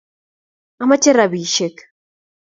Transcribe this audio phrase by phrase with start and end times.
[0.81, 1.77] Amache rapisiek